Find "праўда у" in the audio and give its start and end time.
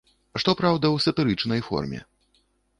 0.61-1.03